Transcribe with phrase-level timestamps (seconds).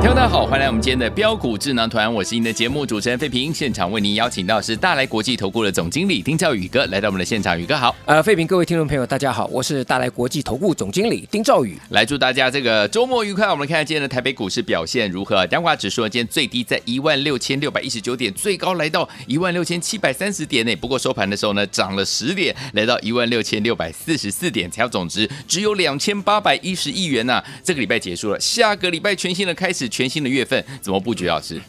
[0.00, 7.94] 大家好，欢迎来我们今天的标股智囊团，我是您的节目主持人费平，现场为您邀请到是大来国际投顾的总经理丁兆宇哥来到我们的现场，宇哥好。
[8.04, 13.46] 呃，费平，各位听众朋友，大家好，我是大来国际投顾总经理丁兆宇，来祝大家这个周末愉快。
[13.48, 15.46] 我们看看今天的台北股市表现如何？
[15.46, 30.64] 加权指数今天最低在一万六千六百一十九点，最高来到一万六千七百三十点内，不过收盘的时候呢，涨了十点，来到一万六千六百四十四点，成交总值只有两千八百一十亿元呐、这个礼拜结束了，下个礼拜全新的开始，全新的月份。
[30.80, 31.26] 怎么布局？
[31.26, 31.60] 老师，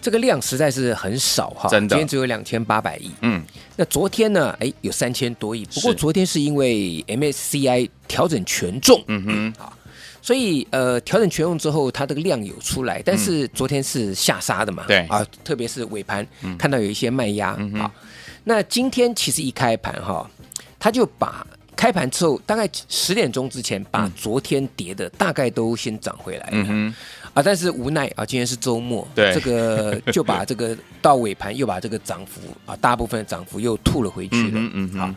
[0.00, 3.10] 这个量实在是很少哈，真的，今天只有两千八百亿。
[3.22, 3.42] 嗯，
[3.76, 4.56] 那昨天呢？
[4.60, 5.64] 哎，有三千多亿。
[5.66, 9.72] 不过昨天是因为 MSCI 调整权重，嗯哼，啊，
[10.22, 14.84] 所以呃，调整权重之后，它这个量有出来，但是昨天是下杀的嘛？
[14.86, 16.26] 对啊，特别是尾盘
[16.58, 17.92] 看到有一些卖压啊。
[18.44, 20.28] 那今天其实一开盘哈，
[20.78, 26.64] 他就把开盘之后大概十点钟之前，把昨天跌的大概都先涨回来了。
[26.68, 26.94] 嗯
[27.32, 29.32] 啊，但是无奈啊，今天是周末，对。
[29.32, 34.50] 这个就把这个到尾盘又把这个涨幅啊，大部分涨幅又吐了回去了。
[34.54, 35.14] 嗯嗯，好，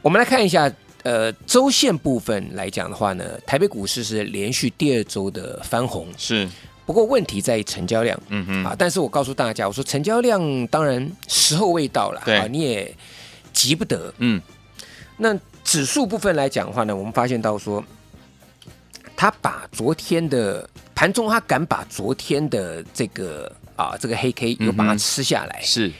[0.00, 6.48] 我们来看一下，呃，周线部分来讲的话呢，台北股市是连续第二周的翻红，是。
[6.86, 12.94] 不过问题在于成交量，嗯哼，啊，但是我告诉大家，我说成交量当然时候未到了，啊，你也
[13.52, 14.40] 急不得，嗯。
[15.20, 15.36] 那
[15.68, 17.84] 指数部分来讲的话呢，我们发现到说，
[19.14, 25.92] 他把昨天的盘中，他敢把昨天的这个啊，这个黑 K 又把它吃下来，是。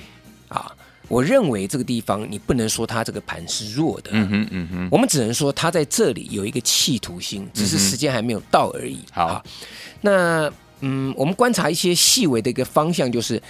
[0.48, 0.72] 啊，
[1.08, 9.00] 我认为这个地方你不能说它这个盘是弱的，嗯哼嗯哼，我们只能说它在这里有一个企图心，只是时间还没有到而已。
[9.12, 9.44] 好，
[10.00, 10.50] 那
[10.80, 13.42] 嗯，我们观察一些细微的一个方向，就是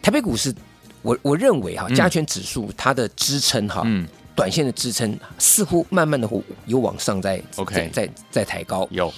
[0.00, 0.54] 台北股市，
[1.02, 6.28] 我我认为哈，加权指数它的支撑哈，嗯，短线的支撑似乎慢慢的
[6.66, 9.12] 有往上在，OK，在在抬高有。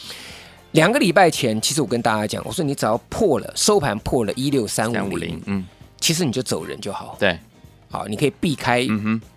[0.73, 5.65] 两个礼拜前，其实我跟大家讲，我说你只要破了收盘破了一六三五零，嗯，
[6.01, 7.17] 其实你就走人就好。
[7.21, 7.39] 对，
[7.89, 8.85] 好，你可以避开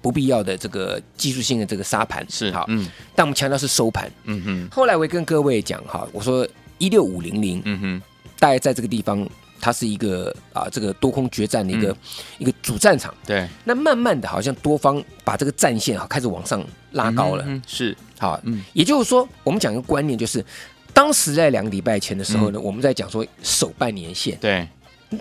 [0.02, 2.90] 不必要的这个技术性的这个沙盘是好，嗯。
[3.16, 4.68] 但我们强调是收盘，嗯哼。
[4.72, 6.48] 后来我也跟各位讲哈，我说
[6.80, 8.02] 一六五零零，嗯哼，
[8.40, 9.24] 大概在这个地方，
[9.60, 11.98] 它是一个啊这个多空决战的一个、嗯、
[12.40, 13.14] 一个主战场。
[13.26, 13.48] 对。
[13.64, 17.44] 那慢慢的，好像多方把这个战线啊开始往上拉高了。
[17.48, 17.96] 嗯，是。
[18.20, 20.44] 好，嗯，也就是说，我们讲一个观念就是。
[20.94, 24.68] 当时在两个礼拜前的时候呢，嗯、我们在讲说守半年线，对，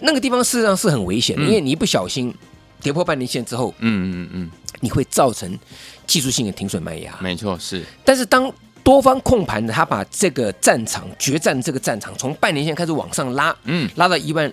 [0.01, 2.35] 那个地方事实上是很危险的，嗯、因为你一不小心
[2.81, 5.59] 跌破半年线之后，嗯嗯嗯，你会造成
[6.07, 7.85] 技术性的停损卖压，没错是。
[8.07, 8.51] 但是当
[8.87, 14.51] 多方控盘的，他把这个战场决战这个战场从半年线开始往上拉，嗯，拉到一万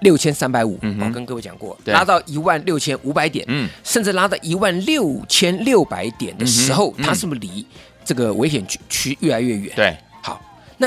[0.00, 7.64] 六千三百五，我跟各位讲过，拉到一万六千五百点，嗯，甚至拉到一万六千六百点的时候，它、嗯、是不是离
[8.04, 9.72] 这个危险区区越来越远？
[9.74, 9.96] 对。
[10.20, 10.38] 好，
[10.76, 10.86] 那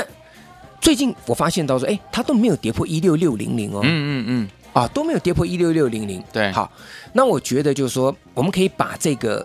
[0.80, 6.70] 最近我发现到说，哎，它都没有跌破一六六零零哦，嗯嗯嗯，啊都没有跌破一六六零零，对，好，
[7.14, 9.44] 那我觉得就是说，我们可以把这个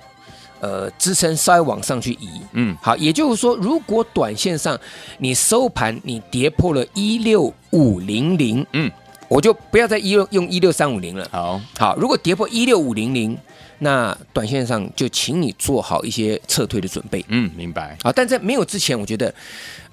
[0.60, 4.80] 呃支撑稍微往上去移，嗯，好，也就是说，如果短线上
[5.18, 8.92] 你收盘你跌破了一六五零零，嗯，
[9.28, 13.38] 我就不要再一六用一六三五零了，好，好，如果跌破一六五零零。
[13.82, 17.24] 那短线上就请你做好一些撤退的准备。
[17.30, 17.98] 嗯，明白。
[18.04, 19.34] 好，但在没有之前，我觉得，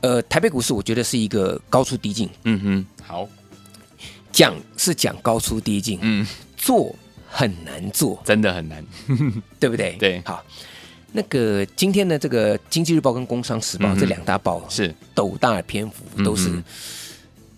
[0.01, 2.29] 呃，台北股市我觉得是一个高出低进。
[2.43, 3.29] 嗯哼，好，
[4.33, 6.27] 讲是讲高出低进，嗯，
[6.57, 6.93] 做
[7.37, 8.83] 很难做，真的很难，
[9.61, 9.69] 对。
[9.69, 9.93] 不对？
[9.99, 10.23] 对。
[10.25, 10.43] 好，
[11.13, 14.95] 那个今天的这个《经济日报》跟《工商时报》嗯、这两大报是。
[15.15, 16.49] 斗大的篇幅都是，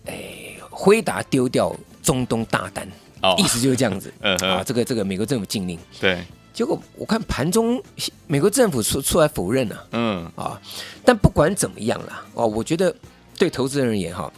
[0.06, 0.14] 哎、
[0.60, 1.72] 嗯，辉达丢掉
[2.02, 2.88] 中东大单。
[3.22, 7.82] 哦，意思就是这样子， 嗯啊，这个这个美国政府禁令，对，结果我看盘中
[8.26, 10.30] 美国政府出出来否认了，嗯。
[10.36, 10.60] 啊，
[11.04, 12.94] 但不管怎么样啦，哦，我觉得
[13.36, 14.32] 对投资人而言哈，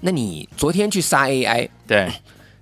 [0.00, 2.10] 那你昨天去杀 AI，对，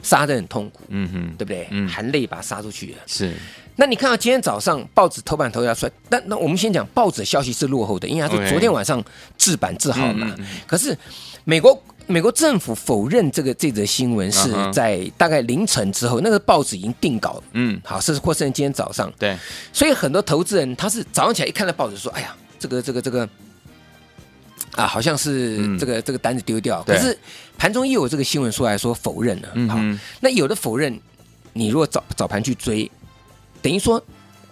[0.02, 1.66] 杀得很痛苦，嗯哼，对不对？
[1.70, 3.32] 嗯，含泪把它杀出去了，是。
[3.76, 9.02] 那你看到今天早上报纸头版头条出来，那那我们先讲报纸消息是落后的，因为它是昨天晚上
[9.38, 10.34] 制版制好了嘛，
[10.66, 10.96] 可是
[11.44, 11.82] 美国。
[12.06, 19.38] 美国政府否认这个这则新闻是在大概凌晨之后，那个报纸已经定稿，嗯，好，是或是今天早上，对，
[19.72, 23.28] 所以很多投资人他是早上起来一看到报纸说，哎呀，这个这个这个
[24.76, 27.16] 啊，好像是这个这个单子丢掉，可是
[27.58, 29.78] 盘中又有这个新闻出来说否认了，好，
[30.20, 30.98] 那有的否认，
[31.52, 32.90] 你如果早早盘去追，
[33.62, 34.02] 等于说。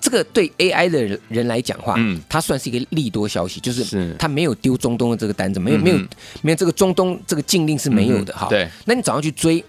[0.00, 5.98] 这个对 AI 的人人来讲话，嗯，它算是一个利多消息，就是它没有丢中东的这个单子，没有没有
[6.40, 8.46] 没有这个中东这个禁令是没有的哈。
[8.48, 9.62] 对，那你早上去追，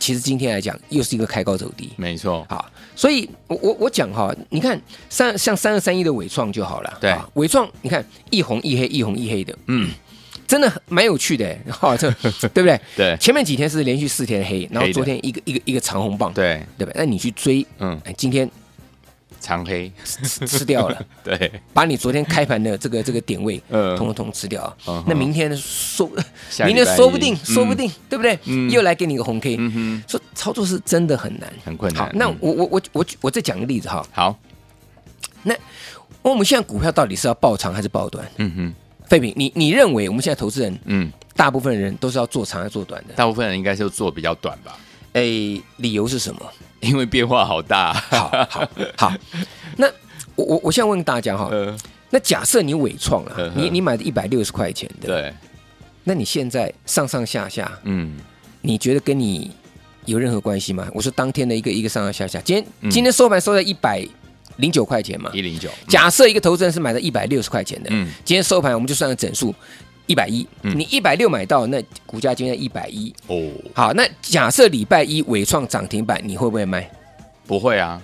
[0.00, 2.44] 其实今天来讲又是一个开高走低，没错。
[2.50, 9.90] 好，所以我我我讲哈，你看三像三二三一的伟创就好了，对，伟创你看一红一黑一红一黑的，嗯，
[10.48, 12.10] 真的蛮有趣的，哈，这
[12.48, 12.80] 对不对？
[12.96, 16.60] 对，前面几天是连续四天黑，然后昨天一个一个一个长红棒，对。
[16.78, 16.92] 对吧？
[16.96, 18.50] 那你去追，嗯，今天。
[19.46, 24.76] 长黑吃吃掉了， 对，把你昨天开盘的这个这个点位，嗯，通通吃掉。
[25.06, 26.10] 那明天说，
[26.64, 28.36] 明天说不定，说不定，对不对？
[28.70, 29.56] 又来给你个红 K，
[30.08, 32.06] 说操作是真的很难，很困难。
[32.06, 34.04] 好，那我我我我我再讲个例子哈。
[34.10, 34.36] 好，
[35.44, 35.54] 那
[36.22, 38.28] 我们现在股票到底是要抱长还是抱短？
[38.38, 38.74] 嗯哼，
[39.08, 43.14] 废品，你你认为我们现在投资人，嗯，大部分人都是要做长还是做短的？
[43.14, 44.76] 大部分人应该是做比较短吧？
[45.16, 45.22] 哎，
[45.78, 46.40] 理由是什么？
[46.80, 49.14] 因为变化好大，好好好。
[49.78, 49.86] 那
[50.34, 51.50] 我我我现在问大家哈，
[52.10, 55.34] 那假设你伪创了，你你买的一百六十块钱的，对，
[56.04, 58.18] 那你现在上上下下，嗯，
[58.60, 59.50] 你觉得跟你
[60.04, 60.86] 有任何关系吗？
[60.92, 64.06] 我说当天的一个一个上上下下，今天今天收盘收在一百
[64.58, 65.70] 零九块钱嘛，一零九。
[65.88, 69.54] 假设一个投资人是买的一百六十块钱的，嗯，今天收盘我们就算个整数。
[70.06, 73.50] 一百一，你一百六买到，那股价今天一百一哦。
[73.74, 76.88] 好，那假设礼拜一伟创涨停板，你会不会卖？
[77.46, 78.00] 不会啊。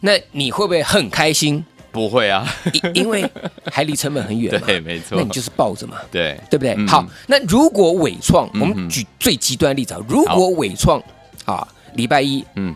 [0.00, 1.64] 那你会不会很开心？
[1.92, 3.24] 不会啊，因因为
[3.72, 4.66] 还离成本很远嘛。
[4.66, 5.16] 对，没错。
[5.16, 5.96] 那你就是抱着嘛。
[6.10, 6.74] 对，对不对？
[6.76, 11.02] 嗯、好，那如果伟创，我们举最极端的例子啊，如果伟创
[11.46, 12.74] 啊，礼拜一嗯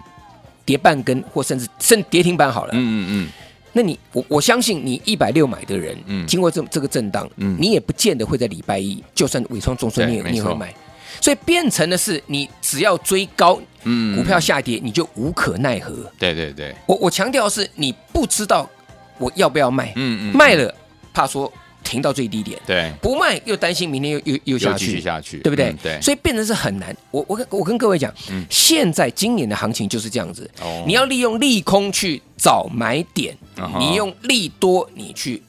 [0.64, 2.70] 跌半根，或甚至甚跌停板好了。
[2.72, 3.28] 嗯嗯嗯。
[3.72, 10.74] 那你我我相信你一百六买的人，嗯，经过这这个震荡，嗯，你也不见得会在礼拜一，就算纬创中顺，你也你也会买，
[11.20, 15.92] 所以变成的是你只要追高，嗯，股票下跌你就无可奈何。
[16.18, 18.68] 对对对，我我强调的是你不知道
[19.18, 20.74] 我要不要卖，嗯嗯，卖了
[21.12, 21.52] 怕说
[21.82, 25.00] 停到最低点，对，不卖又担心明天又又又下去。
[25.00, 25.74] 下去，对不对？
[25.82, 26.96] 对，所以变成是很难。
[27.10, 33.36] 我我跟我跟各位讲，嗯，现在今年的行情就是这样子，哦，你要利用利空去找买点。
[33.78, 35.42] 你用利多，你去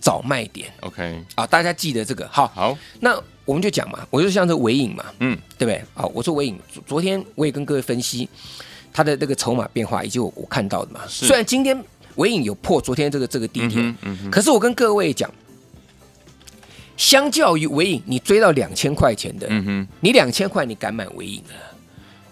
[0.00, 1.22] 找卖点，OK。
[1.34, 1.46] 啊？
[1.46, 3.14] 大家记得这个，好，好，那
[3.44, 5.76] 我们就讲嘛，我就像这尾影嘛，嗯，对不对？
[5.92, 8.26] 啊，我说尾影，昨天我也跟各位分析
[8.94, 11.00] 它的那个筹码变化，以及我我看到的嘛。
[11.06, 11.78] 虽然今天
[12.16, 15.30] 纬颖有破昨天这个这个低点，嗯嗯嗯、可是我跟各位讲，
[16.96, 21.54] 相较于尾影，你追到两千块钱的，嗯，你两千块你敢买尾影啊？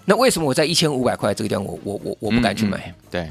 [0.05, 2.89] 那为什么我在一千五百块这个地方，我我我我不敢去买？
[2.89, 3.29] 嗯、对。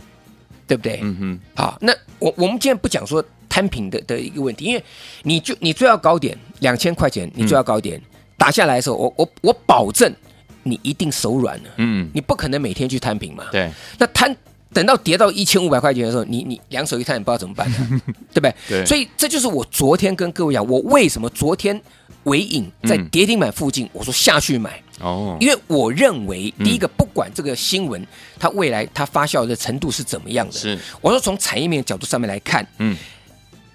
[0.68, 1.00] 对不对？
[1.02, 1.40] 嗯哼。
[1.56, 4.84] 好，那我我们今天不讲说摊平的的一个问题，因为
[5.24, 8.04] 你就你追要高点两千块钱，你最要高点、嗯、
[8.38, 10.14] 打下来的时候，我我我保证
[10.62, 11.70] 你一定手软了。
[11.78, 13.46] 嗯，你不可能每天去摊平嘛。
[13.52, 13.72] 对。
[13.98, 14.38] 那摊
[14.72, 17.90] 等到跌到一千五百块钱的时候，你你两手一摊，你不知道怎么办、啊，
[18.34, 18.54] 对不对？
[18.68, 18.86] 对。
[18.86, 21.80] 所以这就是我昨天跟各位讲，我为什么昨天
[22.26, 24.82] 尾影在跌停板附近，嗯、我说下去买。
[25.00, 28.06] 哦，因为我认为第一个，不管这个新闻
[28.38, 32.96] 它未来它发酵的程度是怎么样的，是我说从产业面角度上面来看，嗯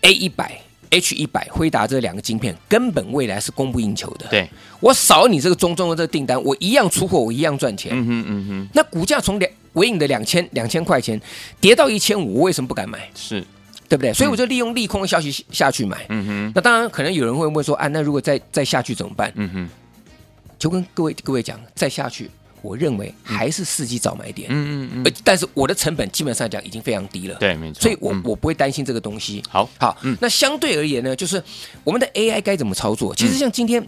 [0.02, 0.60] ，A 一百、
[0.94, 4.26] H 一百、辉达这两个晶片根本未来是供不应求的。
[4.28, 4.48] 对，
[4.78, 7.90] 我少你这个中中的这个订单，我一样出货，我一样赚钱。
[7.92, 8.68] 嗯哼嗯哼。
[8.72, 11.20] 那股价从两尾影的两千两千块钱
[11.60, 13.10] 跌到一千五，我为什么不敢买？
[13.16, 13.44] 是
[13.88, 14.12] 对不对？
[14.12, 16.06] 所以我就利用利空的消息下去买。
[16.10, 16.52] 嗯哼。
[16.54, 19.32] 那当然可能有人会问说，啊，那如果再再下去怎么办？
[19.34, 19.68] 嗯哼。
[20.56, 22.30] 就跟各位各位讲，再下去，
[22.64, 24.48] 我认为还是伺机找买点。
[24.50, 25.12] 嗯嗯嗯。
[25.22, 27.34] 但是我的成本基本上讲已经非常低了。
[27.34, 27.82] 对，没错。
[27.82, 29.42] 所以我我不会担心这个东西。
[29.50, 29.94] 好，好。
[30.00, 30.16] 嗯。
[30.18, 31.42] 那相对而言呢，就是
[31.84, 33.14] 我们的 AI 该怎么操作？
[33.14, 33.86] 其实像今天，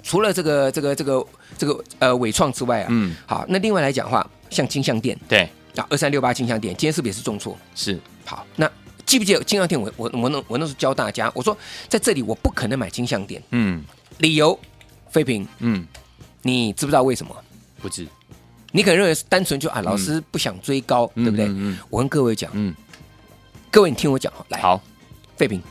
[0.00, 1.26] 除了这个这个这个
[1.58, 3.16] 这个呃伟创之外啊，嗯。
[3.26, 7.58] 好，那另外来讲的话，像金像店，对啊，二三六八金像店，今天是不是也是重挫？
[7.74, 7.98] 是。
[8.24, 8.70] 好，那
[9.04, 9.80] 记不记得金像店？
[9.80, 11.56] 我我我那我那时候教大家，我说
[11.88, 13.42] 在这里我不可能买金像店。
[13.50, 13.82] 嗯。
[14.18, 14.56] 理由。
[15.08, 15.86] 废品，嗯，
[16.42, 17.34] 你知不知道为什么？
[17.86, 18.04] 不止。
[18.72, 21.46] 你可能认为是单纯就啊，老师不想追高，对不对？
[21.46, 22.74] 嗯，我跟各位讲，嗯，
[23.70, 24.82] 各位你听我讲，来，好，
[25.36, 25.62] 废品，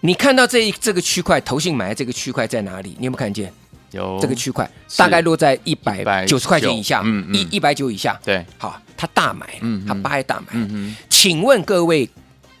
[0.00, 2.96] 你看到这一这个区块，投信买的这个区块在哪里？
[2.98, 3.52] 你有没有看见？
[3.92, 4.18] 有。
[4.20, 8.20] 这个区块，大概落在一百九十块钱以下，一一百九以下。
[8.24, 12.10] 对，好，他大买，嗯，他八月大买，嗯，请问各位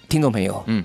[0.08, 0.84] 听众朋友，嗯，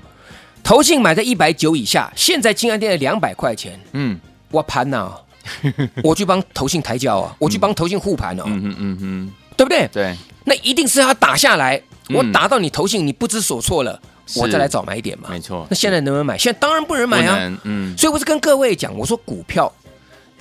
[0.63, 4.19] 投信买在一百九以下，现在金安店的两百块钱，嗯。
[4.49, 5.13] 我盘呐，
[6.03, 9.87] 我去帮投信抬轿啊，我去帮投信护盘哦，嗯嗯嗯嗯，对不对？
[9.91, 13.99] 对，那一定是要打下来，我打到你投信，你不知所措了，
[14.35, 15.29] 我再来找买点嘛。
[15.29, 15.65] 没错。
[15.69, 16.37] 那现在能不能买？
[16.37, 17.59] 现在当然不能买啊。
[17.63, 17.97] 嗯。
[17.97, 19.71] 所以我是跟各位讲，我说股票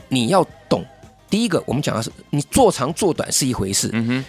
[0.08, 0.84] 你要懂，
[1.28, 4.24] 第一个我们讲的是你做长做短是一回事，嗯哼。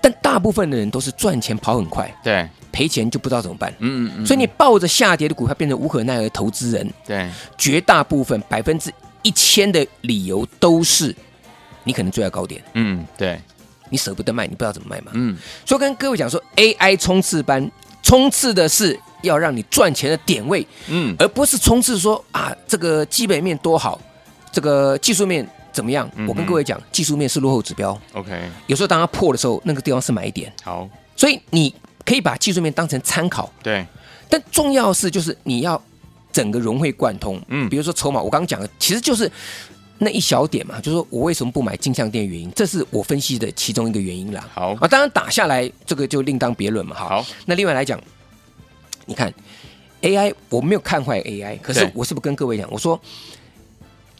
[0.00, 3.68] 但大部分的人都是赚钱跑很快，对，赔钱就不知道怎么办。
[3.80, 4.26] 嗯嗯嗯。
[4.26, 11.14] 所以你抱着下跌的股票变成无可奈何的投资人，对，绝大部分百分之一千的理由都是
[11.84, 13.40] 你可能追在高点，嗯，对，
[13.90, 15.36] 你舍不得卖，你不知道怎么卖嘛，嗯。
[15.64, 17.70] 所以跟各位讲说，AI 冲刺班
[18.02, 24.00] 冲刺的是要让你赚钱的点位，嗯，而不是冲刺说啊这个基本面多好，
[24.52, 25.48] 这个技术面。
[25.70, 26.10] 怎么样？
[26.26, 27.96] 我跟各位讲，技术面是落后指标。
[28.12, 28.32] OK，
[28.66, 30.52] 有时候当它破的时候，那个地方是买点。
[30.64, 31.72] 好，所以你
[32.04, 33.52] 可以把技术面当成参考。
[33.62, 33.86] 对，
[34.28, 35.80] 但重要的是就是你要
[36.32, 37.40] 整个融会贯通。
[37.48, 39.30] 嗯，比如说筹码，我刚刚讲的其实就是
[39.98, 44.48] 那一小点嘛，就是说我为什么不买镜像店原因，这是我分析的其中一个原因啦。
[44.54, 46.96] 好啊，当然打下来这个就另当别论嘛。
[46.96, 48.00] 好，好那另外来讲，
[49.06, 49.32] 你看
[50.02, 53.00] AI，我没有看坏 AI，可是我是不是跟各位讲，我说。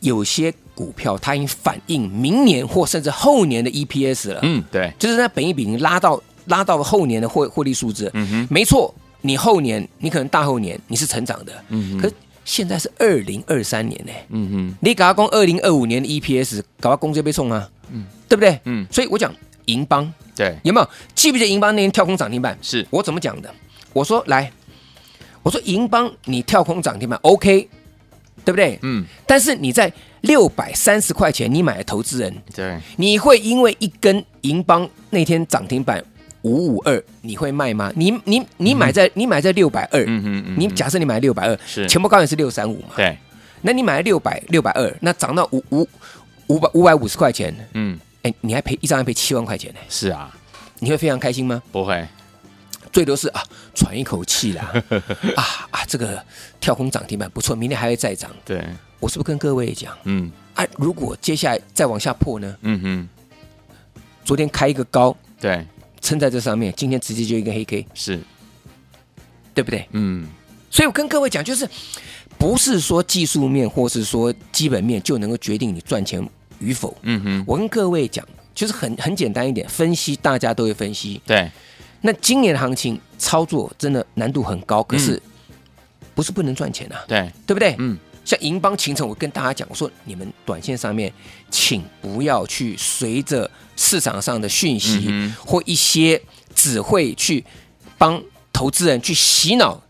[0.00, 4.38] 有些股票它已经反映明年或甚至后年的 EPS 了。
[4.44, 8.08] 嗯，对，就是那本益比已经拉到拉到了后年的获获利数字。
[8.14, 11.52] 嗯哼，没错，你后年你可能大后年你是成长的。
[11.68, 14.12] 嗯，可是现在是二零二三年呢。
[14.30, 17.68] 嗯哼，你搞公二零二五年的 EPS，搞个公就被送啊。
[17.90, 18.60] 嗯，对不对？
[18.64, 19.34] 嗯，所以我讲
[19.66, 22.56] 银邦，对，有没有记不记得银邦那天跳空涨停板？
[22.62, 23.52] 是我怎么讲的？
[23.92, 24.52] 我说来，
[25.42, 27.68] 我说银邦你跳空涨停板 OK。
[28.44, 28.78] 对不对？
[28.82, 29.04] 嗯。
[29.26, 36.02] 但是你在六百三十块钱，你买的投资人，对，你会因为一根银邦那天涨停板
[36.42, 37.92] 五五二，你会卖吗？
[37.96, 42.94] 你你你买在、嗯、你买在六百二，嗯嗯嗯，你假设你买六百二，是前波高点是六三五嘛？
[42.96, 43.16] 对。
[43.62, 45.88] 那你买了六百六百二，那涨到五五
[46.46, 49.80] 五百五百五十块钱，嗯，哎，你还赔一张还赔七万块钱呢？
[49.88, 50.32] 是啊，
[50.78, 51.60] 你会非常开心吗？
[51.72, 52.06] 不会。
[52.92, 53.42] 最多是啊，
[53.74, 54.72] 喘一口气啦，
[55.36, 56.24] 啊啊，这个
[56.60, 58.30] 跳空涨停板不错，明天还会再涨。
[58.44, 58.64] 对，
[58.98, 59.92] 我是不是跟各位讲？
[60.04, 62.56] 嗯，啊，如果接下来再往下破呢？
[62.62, 63.08] 嗯哼，
[64.24, 65.66] 昨天开一个高，对，
[66.00, 68.20] 撑在这上面，今天直接就一个黑 K，是，
[69.54, 69.86] 对不对？
[69.92, 70.26] 嗯，
[70.70, 71.68] 所以我跟各位讲，就是
[72.38, 76.26] 不是说技术面或是说基本面就能够决定你赚钱
[76.60, 76.96] 与否。
[77.02, 81.20] 嗯哼，我跟各位讲，就是很很简单一点，分析大家都会分析。
[81.26, 81.50] 对。
[82.00, 85.20] 那今年的行情操作真的难度很高，可是
[86.14, 87.02] 不是不能赚钱啊？
[87.08, 87.74] 对，对不对？
[87.80, 91.10] 嗯，像银邦、勤诚，我跟大家讲，我说你们短线上面，
[91.50, 95.10] 请不要去随着市场上的讯息
[95.42, 96.20] 或一些
[96.54, 97.42] 只会去
[97.96, 99.82] 帮投资人去洗脑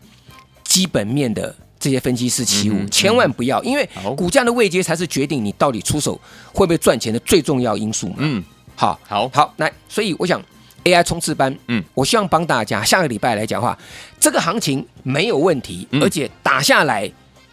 [0.63, 6.17] 基本面的这些分析师起舞，千万不要，因为股价的位阶才是决定你到底出手
[6.53, 8.15] 会不会赚钱的最重要因素嘛。
[8.19, 8.41] 嗯，
[8.73, 10.41] 好，好，好，来，所以我想。
[10.85, 13.77] AI 冲刺班，嗯，我希望帮大家下个礼拜来讲话，
[14.17, 17.07] 这个行情没有问题，嗯、而且打下来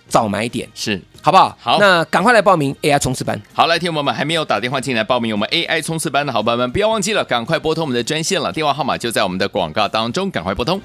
[0.09, 1.57] 早买点是，好不好？
[1.61, 3.41] 好，那赶快来报名 AI 冲刺班。
[3.53, 10.81] 好，来，听友们还没有打电话进来报名我们 AI 冲刺班的好朋友们，不要忘记了，赶快拨通我们的专线了，电话号码就在我们的广告当中，赶快拨通。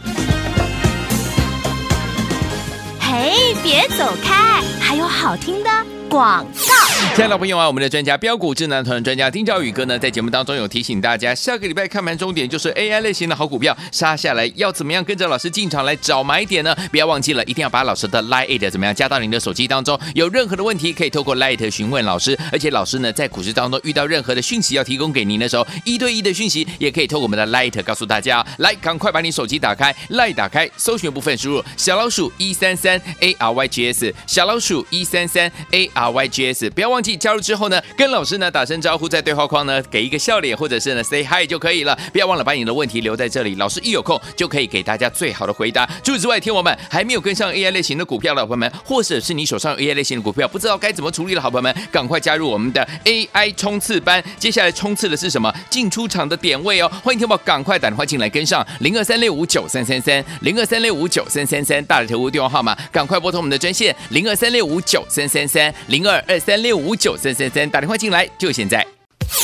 [2.99, 5.69] 嘿，别走开，还有好听的
[6.09, 6.90] 广告。
[7.13, 16.73] 亲爱的朋友啊，我们的专家标股智囊团专家丁兆宇哥呢，在节目当中有提醒大家，下个礼拜看盘重点就是 AI 类型的好股票杀下来要怎么样跟着老师进场来找买点呢？
[16.89, 19.99] 不要忘记了，一定要把老师的 Line 怎么样加到您的手机当中。
[20.15, 28.45] 有任何的问题可以透过 Line 询问老师，而且老师呢在股市当中遇到任何的讯息要提供给您的时候，一对一的讯息也可以透过我们的 Line 告诉大家。
[28.59, 37.81] 来，赶快把你手机打开，Line 打开，搜寻部分输入小老鼠一三三 A R Y G S，小老鼠一三三 A R Y G S，不要忘记加入之后呢。
[37.97, 41.97] 跟老师呢打声招呼，在对话框呢给一个笑脸，或者是呢 say hi 就可以了。
[42.11, 45.85] 不要忘了把你的问题留在这里，老师一有空就可以给大家最好的回答。
[46.03, 54.23] 除此之外，听我们还没有跟上 AI 类型的股票的朋友们，或者是你手上 AI 类型的股票不知道该怎么处理的好朋友们，赶快加入我们的 AI 冲刺班。
[54.37, 55.53] 接下来冲刺的是什么？
[55.69, 56.91] 进出场的点位哦。
[57.03, 67.69] 欢迎听我赶快打电话进来跟上零二三六五九三三三零二三六五九三三三大的客户电话号码，赶快拨通我们的专线零二三六五九三三三零二二三六五九三三三。
[67.69, 68.85] 打电话进来就现在，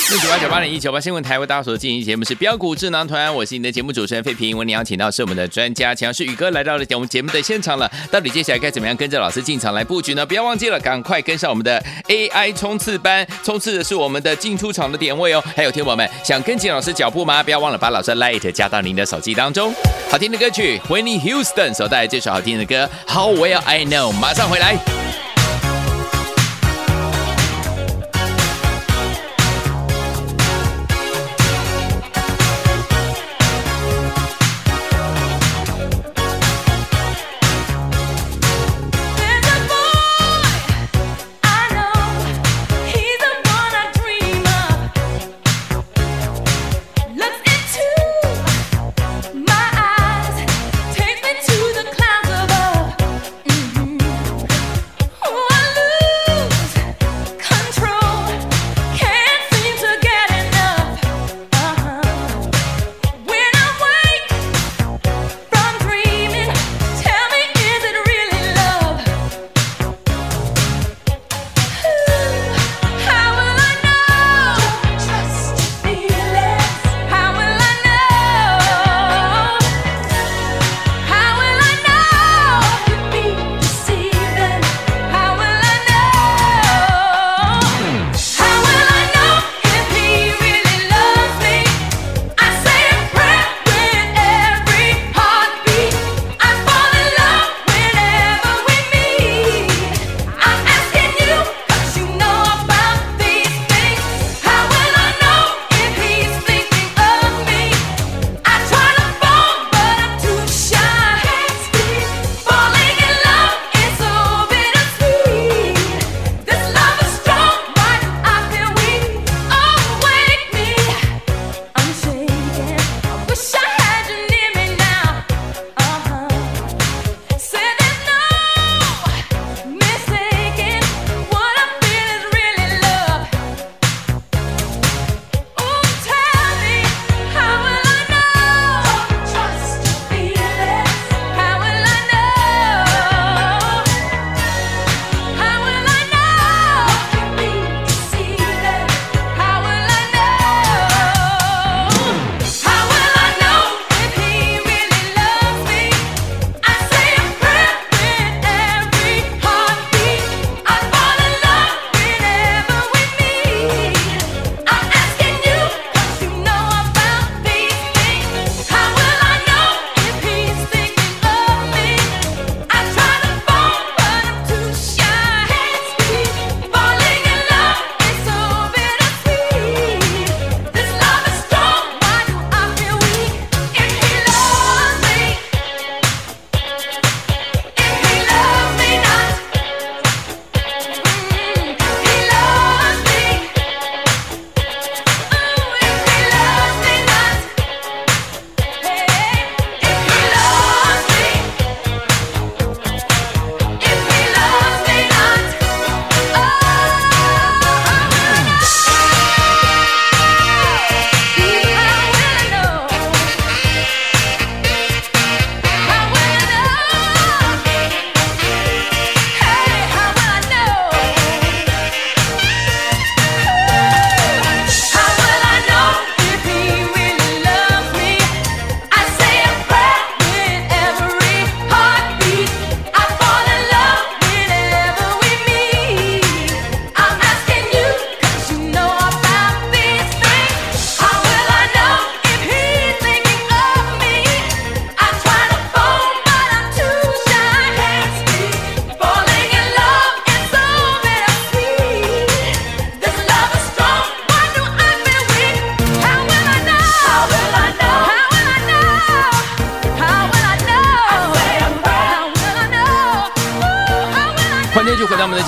[0.10, 4.58] 六九八九八零一九八新闻台为大家所进行节目是标股智囊团，我是你的节目主持人费平。
[4.58, 7.90] 我们邀请到是我们的专家，强势宇哥来到了我们节目的现场了。
[8.12, 10.26] 到底接下来该怎么样跟着老师进场来布局呢？
[10.26, 15.44] 不要忘记了，赶快跟上我们的 AI 冲刺班，冲刺的是我们的进出场的点位哦。
[15.56, 17.44] 还有听友们想跟紧老师脚步吗？
[17.44, 19.74] 不要忘了把老师的 Light 加到您的手机当中。
[20.10, 25.07] 好听的歌曲，Whitney Houston 所带来这首好听的歌，How Well I Know，马上回来。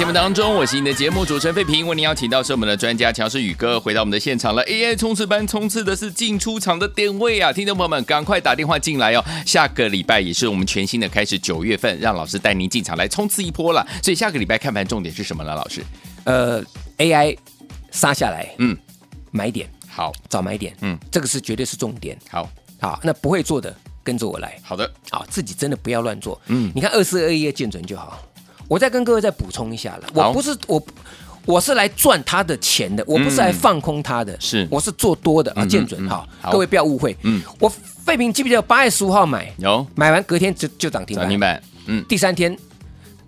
[0.09, 4.65] 目当中，我是你的节目主持人费平，为您邀请到是我们的专家强势宇哥回到我们的现场了。
[4.65, 9.23] AI 冲刺班冲刺的是进出场的点位啊，听众朋友们赶快打电话进来哦。
[9.45, 13.85] 下个礼拜也是我们全新的开始，九月份让老师带您进场来冲刺一波了。
[14.01, 15.53] 所以下个礼拜看盘重点是什么呢？
[15.53, 15.83] 老师，
[16.23, 16.63] 呃
[16.97, 17.37] ，AI
[17.91, 18.75] 杀下来，嗯，
[19.29, 22.17] 买点好，找买点，嗯，这个是绝对是重点。
[22.31, 22.49] 好，
[22.81, 23.71] 好，那不会做的
[24.03, 24.57] 跟着我来。
[24.63, 26.41] 好的，好，自己真的不要乱做。
[26.47, 28.19] 嗯，你看二四二一的见准就好。
[28.69, 30.81] 我再跟各位再补充一下了，我不是我，
[31.45, 34.65] 我是来赚他的钱的，我不是来放空他的，是。
[34.69, 37.67] 我是做多的啊，见准哈，各位不要误会，嗯，我
[38.05, 39.85] 废品记不记得八月十五号买，有。
[39.95, 42.55] 买完隔天就就涨停板，涨停板，嗯，第三天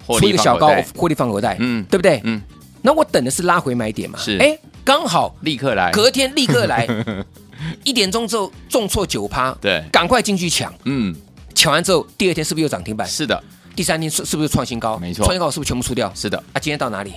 [0.05, 2.21] 出一个小高，获利放口袋，嗯，对不对？
[2.23, 2.39] 嗯，
[2.83, 6.87] 那我等的是拉回买点嘛，是，哎，刚好立刻来，隔天立刻来，
[7.83, 11.15] 一点钟之后重挫九趴，对，赶快进去抢，嗯，
[11.55, 13.07] 抢完之后第二天是不是又涨停板？
[13.07, 13.43] 是的。
[13.75, 14.97] 第三天是是不是创新高？
[14.97, 16.11] 没错，创新高是不是全部出掉？
[16.13, 16.37] 是的。
[16.53, 17.13] 啊，今天到哪里？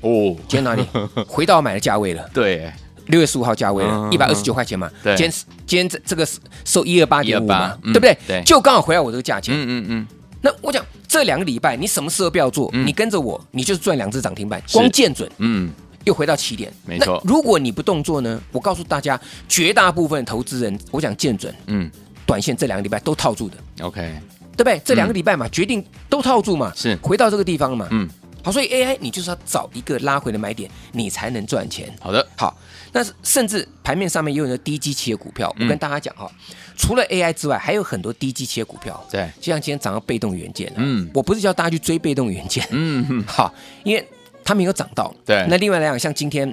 [0.00, 0.82] 哦，今天哪里？
[1.26, 2.28] 回到我买的价位了。
[2.32, 2.72] 对，
[3.06, 4.90] 六月十五号价位了，一百二十九块钱嘛。
[5.02, 5.16] 对。
[5.16, 6.26] 今天今天这这个
[6.64, 8.16] 收一二八点五嘛，对不对？
[8.26, 8.42] 对。
[8.44, 9.54] 就刚好回到我这个价钱。
[9.54, 10.06] 嗯嗯嗯。
[10.40, 12.70] 那我讲这两个礼拜你什么时候不要做？
[12.72, 15.30] 你跟着我，你就是赚两只涨停板，光见准。
[15.38, 15.70] 嗯。
[16.04, 16.72] 又回到起点。
[16.86, 17.20] 没错。
[17.26, 18.40] 如果你不动作呢？
[18.52, 21.54] 我告诉大家，绝大部分投资人，我讲见准。
[21.66, 21.90] 嗯。
[22.24, 23.56] 短线这两个礼拜都套住的。
[23.80, 24.14] OK。
[24.58, 24.82] 对不对？
[24.84, 26.96] 这两个礼拜嘛，嗯、决定都套住嘛，是。
[26.96, 27.86] 回到这个地方嘛。
[27.92, 28.08] 嗯，
[28.42, 31.88] 好，所以 AI 你就是要找一个拉回的买点，你才能赚钱。
[32.00, 32.58] 好的，好，
[32.92, 36.28] 那甚至盘面上面也有很多低基期的股票，嗯、我跟大家讲哈，
[36.76, 39.00] 除了 AI 之外，还有很多低基期的股票。
[39.08, 43.06] 对，就像今天涨到被动元件，嗯，我不是叫大家去追被动元件，嗯。
[43.08, 44.04] 嗯， 好，因为
[44.44, 45.14] 它没有涨到。
[45.24, 46.52] 对，那另外来讲，像今天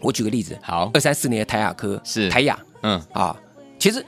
[0.00, 2.30] 我举个例子，好，二三四年的台亚科是。
[2.30, 3.02] 台亚，嗯。
[3.12, 3.36] 啊，
[3.78, 4.04] 其实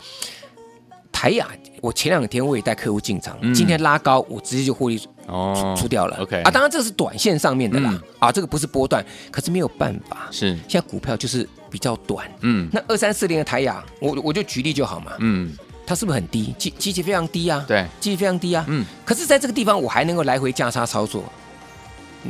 [1.20, 1.46] 台亚。
[1.82, 6.16] 我前两天我也带客户进场，今天拉高，我直接就获利哦出掉了。
[6.18, 10.56] OK 啊，当然这是短线上面的啦，啊，这个不是波段，可是没有办法，是。
[10.66, 15.52] 现在股票就是比较短，嗯，那二三四零的台亚，我我就举例就好嘛，嗯，
[15.86, 16.54] 它是不是很低？
[16.56, 21.22] 基基期非常低啊，对，基期非常低啊，嗯，可是在这个地方我还能够来回价差操作。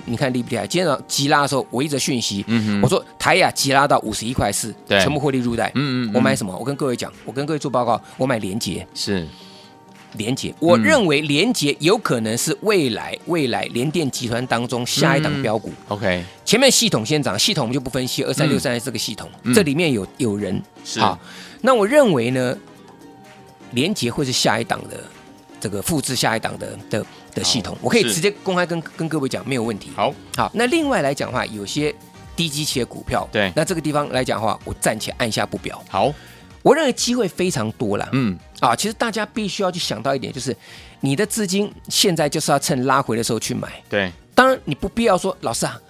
[0.04, 0.66] 你看厉不厉害？
[0.66, 2.44] 今天早上急拉的时候，我一直讯息，
[2.82, 5.70] 我说台亚急拉到五十一块四，全部获利入袋。
[5.74, 6.56] 嗯嗯，我买什么？
[6.56, 9.26] 我跟各位讲，我跟各位做报告，我买联杰，是
[10.14, 10.54] 联杰。
[10.60, 15.72] 我认为联杰有可能是未来未来联电集团当中下一档标股。
[15.88, 21.00] OK，前面系统先涨，系统我们就不分析，二三六三这个系统，这里面有有人是。
[21.00, 21.18] 好，
[21.62, 22.56] 那我认为呢，
[23.72, 25.00] 联杰会是下一档的。
[25.62, 29.90] 这个复制下一档的的的系统，我可以直接公开跟跟各位讲，没有问题。
[29.94, 31.94] 好，好，那另外来讲的话，有些
[32.36, 35.82] 低基期的股票，对，那这个地方来讲的话，我暂且按下不表。
[35.88, 36.12] 好，
[36.62, 38.08] 我认为机会非常多了。
[38.12, 40.56] 嗯，啊，其实大家必须要去想到一点，就是
[41.00, 43.68] 你的资金现在就是要趁拉回的时候去买。
[43.88, 45.80] 对，当然你不必要说，老师啊，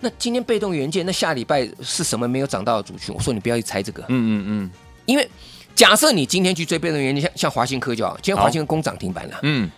[0.00, 3.14] 那今天被动元件，那下礼拜是什么没有涨到的族群？
[3.14, 4.02] 我说你不要去猜这个。
[4.02, 4.70] 嗯嗯嗯，
[5.06, 5.28] 因为。
[5.76, 9.40] 假设你今天去追被动元件，像像华新科就好，今天华新科攻涨停板了。
[9.42, 9.68] 嗯，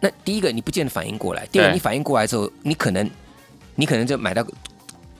[0.00, 3.08] 那第一个你不见得反应过来，第二个你反应过来之后，你可能
[3.74, 4.46] 你可能就买到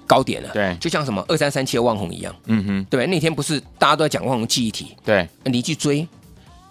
[0.06, 0.50] 高点了。
[0.52, 2.34] 对，就像什么二三三七的旺红一样。
[2.46, 4.96] 嗯哼，对，那天不是大家都在讲旺宏记忆体？
[5.04, 6.06] 对，你去追，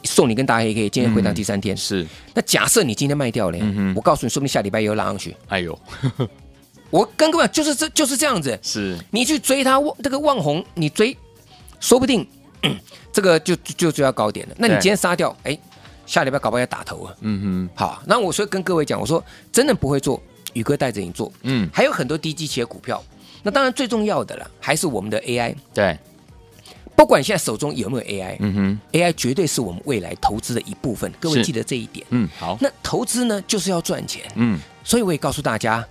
[0.03, 1.75] 送你跟大黑 K，今天回到第三天。
[1.75, 3.57] 是，那假设你今天卖掉了，
[3.95, 5.35] 我告诉你，说不定下礼拜又拉上去。
[5.47, 5.77] 哎呦，
[6.89, 8.57] 我跟各位就是这就是这样子。
[8.61, 11.17] 是，你去追它旺这个旺红，你追，
[11.79, 12.27] 说不定。
[13.11, 14.55] 这个就就就要高点了。
[14.57, 15.57] 那你今天杀掉，哎，
[16.11, 17.15] 下礼拜搞不好要打头啊。
[17.21, 20.21] 嗯哼，好，那我所以跟各位讲，我说真的不会做，
[20.51, 21.31] 宇哥带着你做。
[21.43, 23.01] 嗯，还有很多低基企的股票。
[23.41, 25.55] 那当然最重要的了，还是我们的 AI。
[25.73, 25.97] 对，
[26.97, 31.09] 不管现在手中有没有 AI，嗯哼，AI 绝对是我们未来投资的一部分。
[31.17, 32.05] 各位记得这一点。
[32.09, 32.57] 嗯，好。
[32.59, 34.29] 那投资呢，就是要赚钱。
[34.35, 35.87] 嗯，所以我也告诉大家，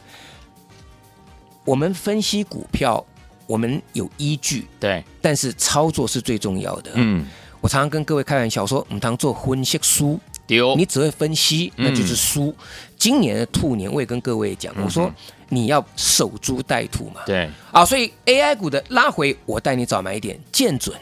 [1.64, 3.02] 我们分析股票。
[3.46, 6.92] 我们有依据，对，但是操作是最重要的。
[6.94, 7.26] 嗯，
[7.61, 12.55] 我常常跟各位开玩笑说，我们常做分析书，丢，你只会分析，那就是书。
[12.96, 15.12] 今年的兔年，我也跟各位讲，我说
[15.49, 17.20] 你要守株待兔嘛。
[17.27, 20.96] 对，啊，所以 AI 股的拉回，我带你找买点，见准。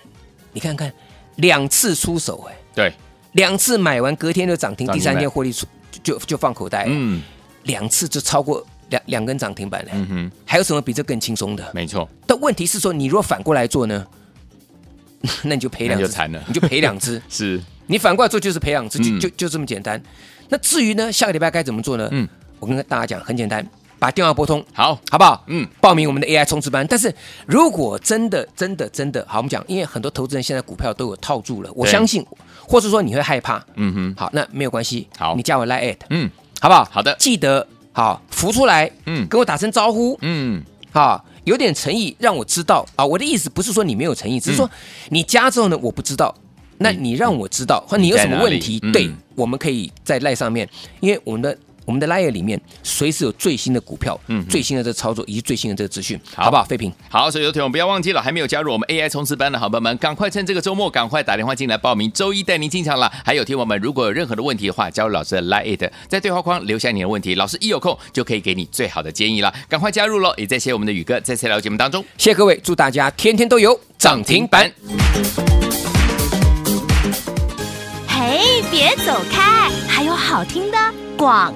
[0.52, 0.92] 你看看，
[1.36, 2.92] 两次出手，哎，对，
[3.32, 5.66] 两次买完，隔天就涨停，第三天获利出
[6.02, 7.22] 就就放口袋，嗯，
[7.64, 8.64] 两次就超过。
[8.90, 11.70] 两两根涨停板了，嗯哼，还有什么比这更轻松的？
[11.74, 12.08] 没错。
[12.26, 14.06] 但问题是说，你如果反过来做呢？
[15.44, 17.20] 那你就赔两只，惨了，你就赔两只。
[17.28, 20.00] 是，你反过来做就是赔两只，就就就这么简单。
[20.48, 22.08] 那至于呢，下个礼拜该怎么做呢？
[22.12, 22.28] 嗯，
[22.60, 23.66] 我跟大家讲，很简单，
[23.98, 25.44] 把电话拨通，好，好不好？
[25.48, 26.86] 嗯，报名我们的 AI 冲刺班。
[26.88, 27.14] 但是
[27.46, 32.24] 如果真的真的真的好，我们讲，因为很多投资人现在股票都有套住了，我相信，
[32.66, 36.84] 或是说你会害怕，嗯哼，好，那没有关系，好，你加我 Line@，嗯，好不好？
[36.90, 37.66] 好的，记得。
[37.90, 43.04] 好浮出来，嗯，跟我打声招呼，嗯，好，有点诚意，让我知道啊。
[43.04, 44.70] 我的意思不是说你没有诚意，只是说
[45.08, 46.34] 你加之后呢，我不知道，
[46.78, 50.68] 那你让我知道，或你有什么问题，对，我们可以在赖上面，
[51.00, 51.58] 因为我们的。
[51.88, 56.62] 我们的 LINE 里面随时有最新的股票，嗯，最新的这个操作以及最新的这个资讯，好，好不好？
[56.64, 63.10] 废品，好，所以有听众不要忘记了，还没有加入我们 AI 冲刺班的好朋友们，赶快趁这个周末赶快打电话进来报名，周一带您进场了。
[63.24, 69.50] 还有听友们，如果有任何的问题的话，加入老师的 LINE，在对话框留下你的问题，老师一有空就可以给你最好的建议了。
[69.66, 70.34] 赶快加入喽！
[70.36, 74.70] 也再谢谢我们的宇哥在这条节目当中，谢谢各位，祝大家天天都有涨停板。
[78.06, 80.76] 嘿，别走开，还有好听的
[81.16, 81.54] 广。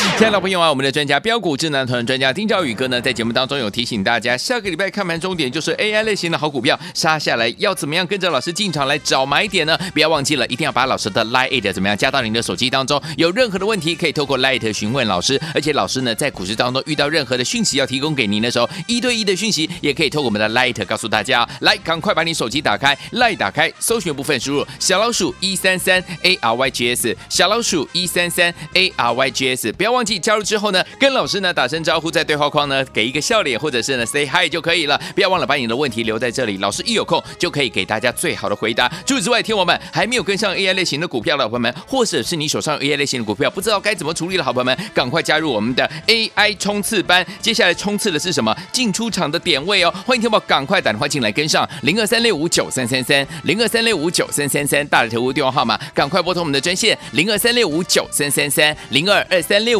[0.00, 9.78] 亲爱的朋友啊，我们的专家标股智囊团专家丁兆宇哥呢，在节目当中有提醒大家，下个礼拜看盘重点就是 AI 类型的好股票杀下来，要怎么样跟着老师进场来找买点呢？
[9.92, 13.00] 不要忘记了，一定要把老师的 Lite 怎么样加到您的手机当中。
[13.16, 21.48] 有任何的问题可以透过 Lite 询问老师，而且老师呢在股市当中遇到任何的讯息要提供给您的时候，一对一的讯息也可以透过我们的 Lite 告诉大家。
[21.60, 29.89] 来，赶快把你手机打开，Lite 打开，搜寻部分输入小老鼠一三三 A R Y G S，小老鼠一三三 A R Y G S，不要。
[29.90, 35.00] 忘记加入之后呢，跟老师呢打声招呼，在对话框呢给一个笑脸，或者是呢 say hi 就可以了。
[35.14, 38.88] 不要忘了把你的问题留在这里，老师一有空就可以给大家最好的回答。
[39.06, 47.26] 除此之外，听我们还没有跟上 AI 类型的股票的朋友们，或者是你手上 AI 类型的股票不知道该怎么处理的好朋友们，赶快加入我们的 AI 冲刺班。
[47.40, 48.54] 接下来冲刺的是什么？
[48.72, 49.92] 进出场的点位哦。
[50.06, 59.79] 欢迎听宝赶快打电话进来跟上零二三六五九三三三零二三六五九三三三大的客户电话号码，赶快拨通我们的专线零二三六五九三三三零二二三六